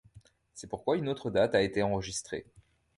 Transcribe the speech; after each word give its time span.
C'est 0.55 0.67
pourquoi 0.67 0.97
une 0.97 1.09
autre 1.09 1.29
date 1.29 1.53
a 1.53 1.61
été 1.61 1.83
enregistrée. 1.83 2.47